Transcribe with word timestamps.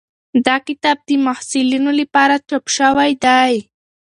دا 0.45 0.55
کتاب 0.67 0.97
د 1.07 1.09
محصلینو 1.25 1.91
لپاره 1.99 2.35
چاپ 2.49 2.65
شوی 2.77 3.11
دی. 3.23 3.53